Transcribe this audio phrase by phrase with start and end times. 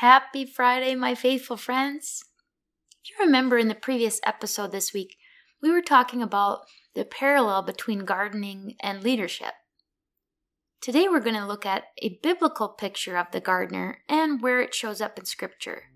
[0.00, 2.22] Happy Friday, my faithful friends.
[3.02, 5.16] If you remember in the previous episode this week,
[5.60, 6.60] we were talking about
[6.94, 9.54] the parallel between gardening and leadership.
[10.80, 14.72] Today we're going to look at a biblical picture of the gardener and where it
[14.72, 15.86] shows up in Scripture.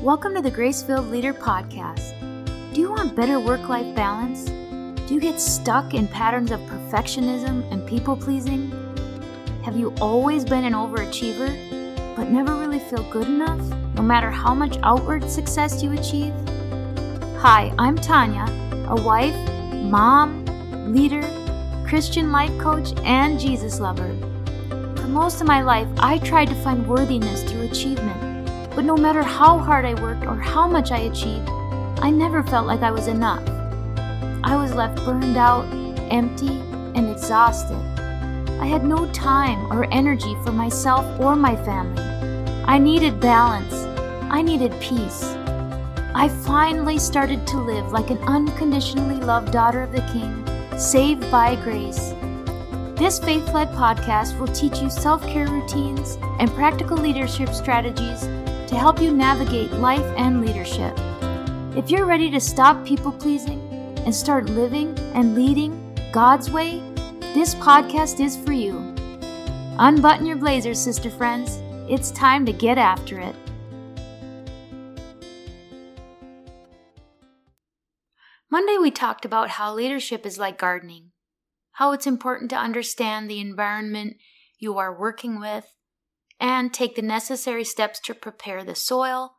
[0.00, 2.14] Welcome to the Grace Filled Leader Podcast.
[2.74, 4.44] Do you want better work life balance?
[5.08, 8.85] Do you get stuck in patterns of perfectionism and people pleasing?
[9.66, 11.50] Have you always been an overachiever,
[12.14, 13.58] but never really feel good enough,
[13.96, 16.32] no matter how much outward success you achieve?
[17.40, 18.46] Hi, I'm Tanya,
[18.88, 19.34] a wife,
[19.72, 20.44] mom,
[20.92, 21.20] leader,
[21.84, 24.16] Christian life coach, and Jesus lover.
[24.68, 29.24] For most of my life, I tried to find worthiness through achievement, but no matter
[29.24, 31.48] how hard I worked or how much I achieved,
[31.98, 33.42] I never felt like I was enough.
[34.44, 35.64] I was left burned out,
[36.12, 36.60] empty,
[36.94, 37.95] and exhausted.
[38.60, 42.02] I had no time or energy for myself or my family.
[42.64, 43.74] I needed balance.
[44.30, 45.22] I needed peace.
[46.14, 50.44] I finally started to live like an unconditionally loved daughter of the King,
[50.78, 52.14] saved by grace.
[52.96, 58.22] This faith led podcast will teach you self care routines and practical leadership strategies
[58.68, 60.98] to help you navigate life and leadership.
[61.76, 63.60] If you're ready to stop people pleasing
[64.06, 66.82] and start living and leading God's way,
[67.36, 68.78] this podcast is for you.
[69.78, 71.58] Unbutton your blazers, sister friends.
[71.86, 73.36] It's time to get after it.
[78.50, 81.10] Monday, we talked about how leadership is like gardening,
[81.72, 84.16] how it's important to understand the environment
[84.58, 85.74] you are working with
[86.40, 89.36] and take the necessary steps to prepare the soil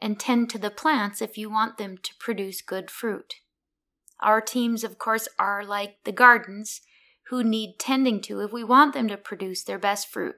[0.00, 3.34] and tend to the plants if you want them to produce good fruit.
[4.18, 6.80] Our teams, of course, are like the gardens
[7.30, 10.36] who need tending to if we want them to produce their best fruit.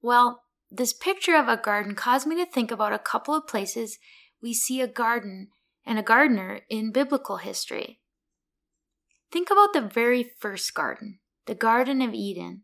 [0.00, 3.98] Well, this picture of a garden caused me to think about a couple of places
[4.42, 5.48] we see a garden
[5.84, 8.00] and a gardener in biblical history.
[9.32, 12.62] Think about the very first garden, the Garden of Eden.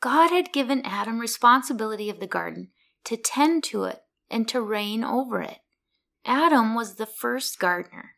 [0.00, 2.70] God had given Adam responsibility of the garden
[3.04, 5.58] to tend to it and to reign over it.
[6.24, 8.12] Adam was the first gardener.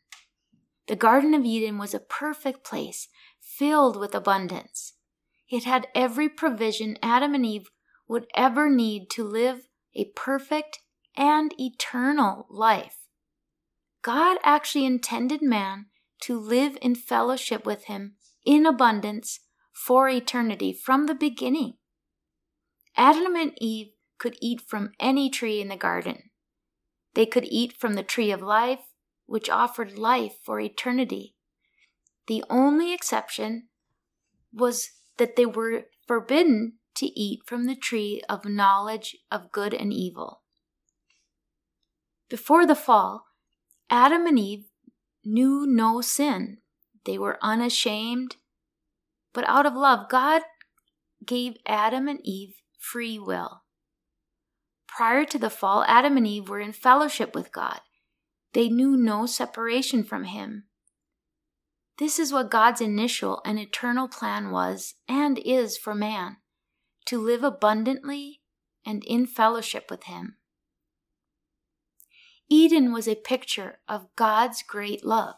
[0.86, 3.08] The Garden of Eden was a perfect place
[3.40, 4.94] filled with abundance.
[5.48, 7.70] It had every provision Adam and Eve
[8.08, 10.80] would ever need to live a perfect
[11.16, 12.98] and eternal life.
[14.02, 15.86] God actually intended man
[16.22, 18.14] to live in fellowship with him
[18.44, 19.40] in abundance
[19.72, 21.74] for eternity from the beginning.
[22.96, 26.30] Adam and Eve could eat from any tree in the garden.
[27.14, 28.80] They could eat from the tree of life,
[29.26, 31.34] which offered life for eternity.
[32.26, 33.68] The only exception
[34.52, 39.92] was that they were forbidden to eat from the tree of knowledge of good and
[39.92, 40.42] evil.
[42.28, 43.26] Before the fall,
[43.90, 44.64] Adam and Eve
[45.24, 46.58] knew no sin.
[47.04, 48.36] They were unashamed.
[49.32, 50.42] But out of love, God
[51.24, 53.62] gave Adam and Eve free will.
[54.88, 57.80] Prior to the fall, Adam and Eve were in fellowship with God.
[58.52, 60.64] They knew no separation from Him.
[61.98, 66.36] This is what God's initial and eternal plan was and is for man
[67.06, 68.42] to live abundantly
[68.84, 70.36] and in fellowship with Him.
[72.48, 75.36] Eden was a picture of God's great love.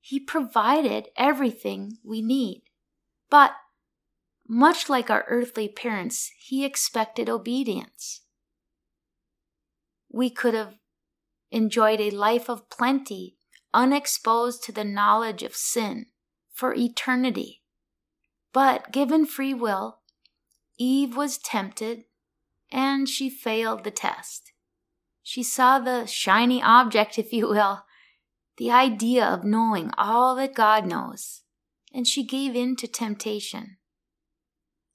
[0.00, 2.62] He provided everything we need.
[3.30, 3.52] But,
[4.46, 8.20] much like our earthly parents, He expected obedience.
[10.12, 10.74] We could have
[11.54, 13.36] enjoyed a life of plenty
[13.72, 16.06] unexposed to the knowledge of sin
[16.52, 17.62] for eternity.
[18.52, 20.00] But given free will,
[20.78, 22.04] Eve was tempted
[22.70, 24.52] and she failed the test.
[25.22, 27.84] She saw the shiny object, if you will,
[28.58, 31.42] the idea of knowing all that God knows,
[31.92, 33.78] and she gave in to temptation.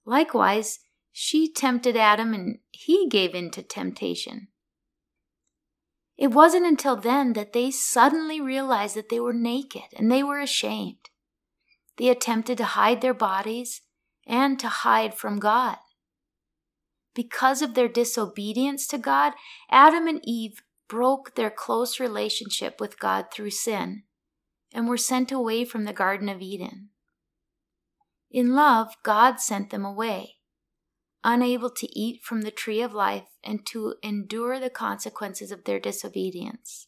[0.05, 0.79] Likewise,
[1.11, 4.49] she tempted Adam and he gave in to temptation.
[6.19, 10.41] It wasn't until then that they suddenly realized that they were naked and they were
[10.41, 11.09] ashamed.
[11.95, 13.81] They attempted to hide their bodies
[14.27, 15.77] and to hide from God.
[17.15, 19.31] Because of their disobedience to God,
[19.71, 24.03] Adam and Eve broke their close relationship with God through sin
[24.73, 26.89] and were sent away from the Garden of Eden.
[28.29, 30.38] In love, God sent them away
[31.23, 35.79] unable to eat from the tree of life and to endure the consequences of their
[35.79, 36.87] disobedience.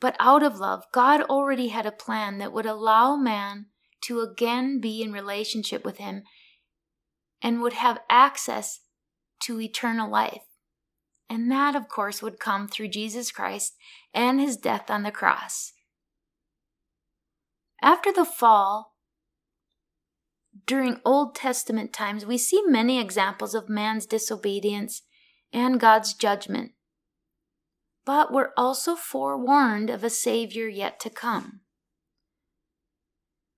[0.00, 3.66] But out of love, God already had a plan that would allow man
[4.04, 6.24] to again be in relationship with Him
[7.42, 8.80] and would have access
[9.42, 10.42] to eternal life.
[11.28, 13.74] And that, of course, would come through Jesus Christ
[14.12, 15.72] and his death on the cross.
[17.82, 18.93] After the fall,
[20.66, 25.02] during Old Testament times, we see many examples of man's disobedience
[25.52, 26.72] and God's judgment.
[28.04, 31.60] But we're also forewarned of a Savior yet to come.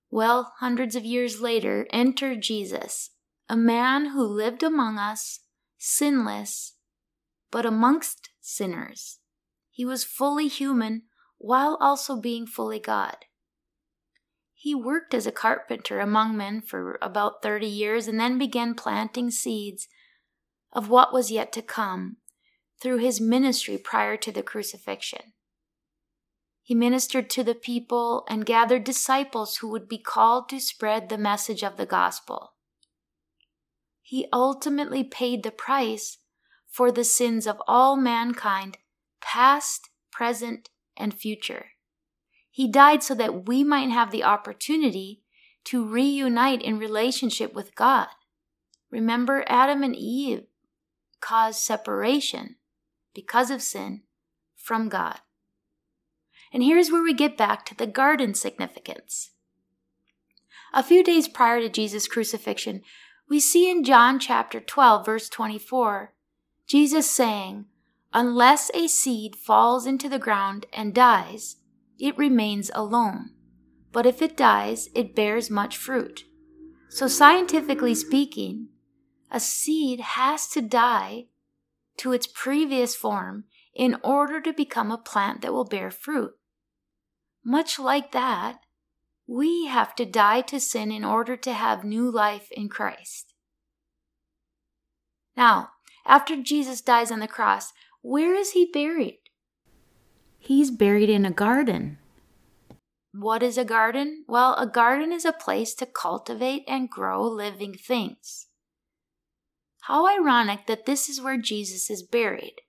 [0.09, 3.11] Well, hundreds of years later, enter Jesus,
[3.49, 5.41] a man who lived among us,
[5.77, 6.75] sinless,
[7.51, 9.19] but amongst sinners.
[9.69, 11.03] He was fully human
[11.37, 13.17] while also being fully God.
[14.59, 19.29] He worked as a carpenter among men for about 30 years and then began planting
[19.29, 19.87] seeds
[20.73, 22.17] of what was yet to come
[22.81, 25.33] through his ministry prior to the crucifixion.
[26.63, 31.19] He ministered to the people and gathered disciples who would be called to spread the
[31.19, 32.53] message of the gospel.
[34.01, 36.17] He ultimately paid the price
[36.67, 38.79] for the sins of all mankind,
[39.21, 41.73] past, present, and future.
[42.57, 45.21] He died so that we might have the opportunity
[45.65, 48.07] to reunite in relationship with God.
[48.89, 50.45] Remember, Adam and Eve
[51.21, 52.55] caused separation
[53.13, 54.01] because of sin
[54.55, 55.19] from God.
[56.51, 59.33] And here's where we get back to the garden significance.
[60.73, 62.81] A few days prior to Jesus' crucifixion,
[63.29, 66.11] we see in John chapter 12, verse 24,
[66.65, 67.65] Jesus saying,
[68.15, 71.57] Unless a seed falls into the ground and dies,
[71.99, 73.31] it remains alone.
[73.91, 76.25] But if it dies, it bears much fruit.
[76.89, 78.69] So, scientifically speaking,
[79.31, 81.25] a seed has to die
[81.97, 83.45] to its previous form
[83.75, 86.31] in order to become a plant that will bear fruit.
[87.43, 88.59] Much like that,
[89.27, 93.33] we have to die to sin in order to have new life in Christ.
[95.35, 95.71] Now,
[96.05, 99.19] after Jesus dies on the cross, where is he buried?
[100.47, 101.97] He's buried in a garden.
[103.11, 104.23] What is a garden?
[104.29, 108.47] Well, a garden is a place to cultivate and grow living things.
[109.81, 112.61] How ironic that this is where Jesus is buried.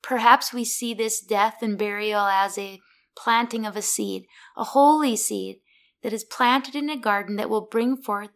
[0.00, 2.78] Perhaps we see this death and burial as a
[3.16, 5.56] planting of a seed, a holy seed
[6.04, 8.30] that is planted in a garden that will bring forth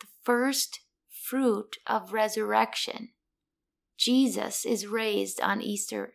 [0.00, 3.10] the first fruit of resurrection.
[3.96, 6.14] Jesus is raised on Easter.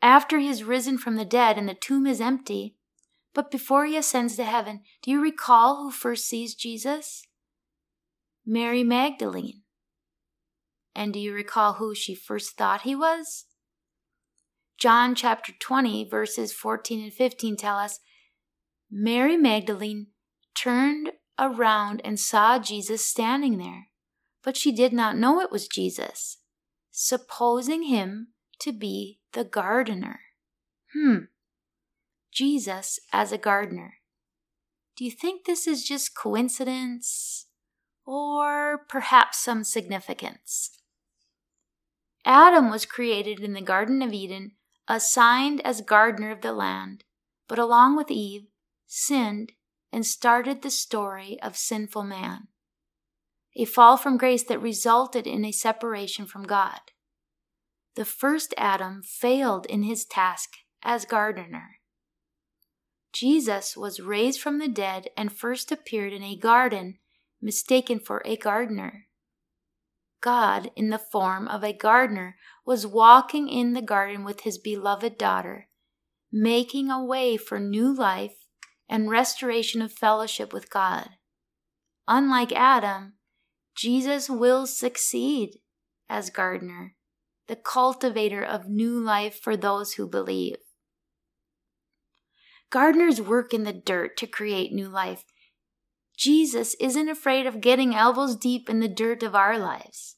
[0.00, 2.76] After he is risen from the dead and the tomb is empty,
[3.34, 7.26] but before he ascends to heaven, do you recall who first sees Jesus?
[8.46, 9.62] Mary Magdalene.
[10.94, 13.44] And do you recall who she first thought he was?
[14.78, 18.00] John chapter 20, verses 14 and 15 tell us
[18.90, 20.08] Mary Magdalene
[20.56, 23.88] turned around and saw Jesus standing there,
[24.42, 26.38] but she did not know it was Jesus,
[26.90, 28.28] supposing him
[28.60, 30.20] to be the gardener.
[30.92, 31.26] Hmm.
[32.32, 33.94] Jesus as a gardener.
[34.96, 37.48] Do you think this is just coincidence?
[38.08, 40.78] or perhaps some significance.
[42.24, 44.52] Adam was created in the Garden of Eden,
[44.88, 47.04] assigned as gardener of the land,
[47.48, 48.46] but along with Eve,
[48.86, 49.52] sinned
[49.92, 52.48] and started the story of sinful man.
[53.54, 56.80] A fall from grace that resulted in a separation from God.
[57.98, 61.80] The first Adam failed in his task as gardener.
[63.12, 67.00] Jesus was raised from the dead and first appeared in a garden
[67.42, 69.08] mistaken for a gardener.
[70.20, 75.18] God, in the form of a gardener, was walking in the garden with his beloved
[75.18, 75.66] daughter,
[76.30, 78.46] making a way for new life
[78.88, 81.08] and restoration of fellowship with God.
[82.06, 83.14] Unlike Adam,
[83.74, 85.58] Jesus will succeed
[86.08, 86.94] as gardener,
[87.48, 90.58] the cultivator of new life for those who believe.
[92.70, 95.24] Gardeners work in the dirt to create new life
[96.18, 100.16] Jesus isn't afraid of getting elbows deep in the dirt of our lives.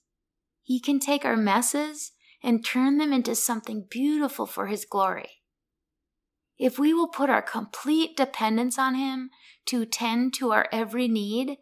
[0.63, 5.43] He can take our messes and turn them into something beautiful for His glory.
[6.59, 9.29] If we will put our complete dependence on Him
[9.67, 11.59] to tend to our every need,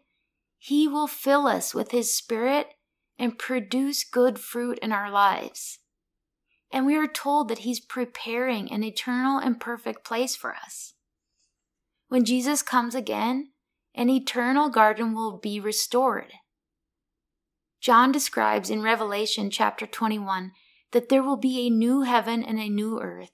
[0.57, 2.67] He will fill us with His Spirit
[3.19, 5.79] and produce good fruit in our lives.
[6.71, 10.93] And we are told that He's preparing an eternal and perfect place for us.
[12.07, 13.51] When Jesus comes again,
[13.93, 16.33] an eternal garden will be restored.
[17.81, 20.51] John describes in Revelation chapter 21
[20.91, 23.31] that there will be a new heaven and a new earth.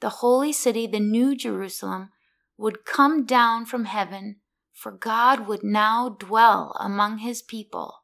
[0.00, 2.10] The holy city, the new Jerusalem,
[2.56, 4.36] would come down from heaven
[4.74, 8.03] for God would now dwell among his people.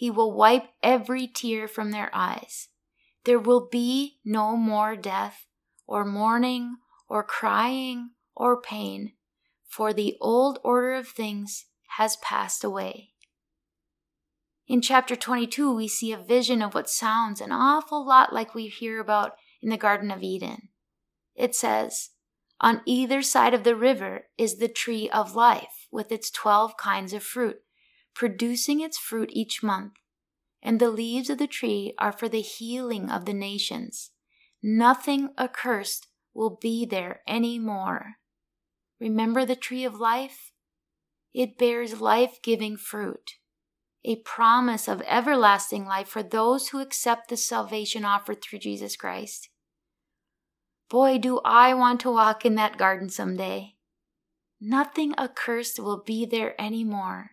[0.00, 2.68] He will wipe every tear from their eyes.
[3.26, 5.44] There will be no more death,
[5.86, 6.76] or mourning,
[7.06, 9.12] or crying, or pain,
[9.68, 11.66] for the old order of things
[11.98, 13.10] has passed away.
[14.66, 18.68] In chapter 22, we see a vision of what sounds an awful lot like we
[18.68, 20.70] hear about in the Garden of Eden.
[21.34, 22.08] It says,
[22.58, 27.12] On either side of the river is the tree of life with its 12 kinds
[27.12, 27.58] of fruit,
[28.14, 29.92] producing its fruit each month.
[30.62, 34.10] And the leaves of the tree are for the healing of the nations.
[34.62, 38.16] Nothing accursed will be there any more.
[39.00, 40.52] Remember the tree of life?
[41.32, 43.38] It bears life giving fruit
[44.04, 49.50] a promise of everlasting life for those who accept the salvation offered through Jesus Christ.
[50.88, 53.74] Boy, do I want to walk in that garden someday.
[54.60, 57.32] Nothing accursed will be there anymore.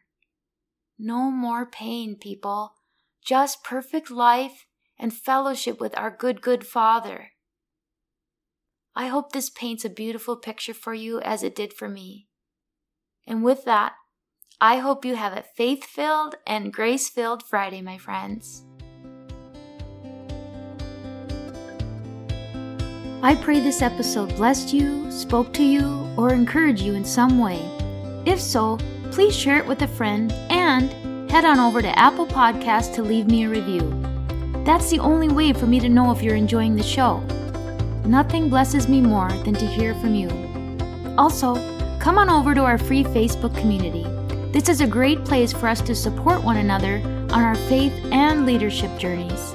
[1.00, 2.74] No more pain, people.
[3.24, 4.66] Just perfect life
[4.98, 7.32] and fellowship with our good, good Father.
[8.96, 12.28] I hope this paints a beautiful picture for you as it did for me.
[13.28, 13.94] And with that,
[14.60, 18.64] I hope you have a faith filled and grace filled Friday, my friends.
[23.22, 27.60] I pray this episode blessed you, spoke to you, or encouraged you in some way.
[28.26, 28.80] If so,
[29.18, 30.92] please share it with a friend and
[31.32, 33.82] head on over to Apple Podcasts to leave me a review.
[34.64, 37.22] That's the only way for me to know if you're enjoying the show.
[38.06, 40.30] Nothing blesses me more than to hear from you.
[41.18, 41.56] Also,
[41.98, 44.06] come on over to our free Facebook community.
[44.52, 48.46] This is a great place for us to support one another on our faith and
[48.46, 49.52] leadership journeys.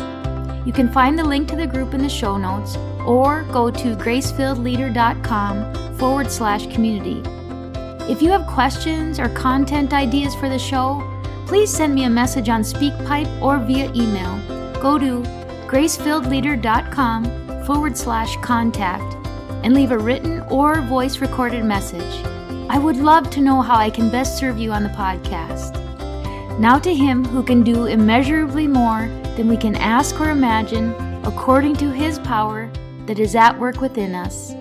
[0.66, 2.74] You can find the link to the group in the show notes
[3.06, 7.22] or go to gracefilledleader.com forward slash community.
[8.08, 11.08] If you have questions or content ideas for the show,
[11.46, 14.36] please send me a message on SpeakPipe or via email.
[14.80, 15.22] Go to
[15.68, 19.14] gracefilledleader.com forward slash contact
[19.62, 22.26] and leave a written or voice recorded message.
[22.68, 25.78] I would love to know how I can best serve you on the podcast.
[26.58, 29.06] Now to Him who can do immeasurably more
[29.36, 30.92] than we can ask or imagine,
[31.24, 32.68] according to His power
[33.06, 34.54] that is at work within us.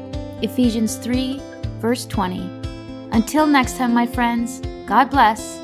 [0.43, 1.41] Ephesians 3,
[1.79, 2.60] verse 20.
[3.11, 5.59] Until next time, my friends, God bless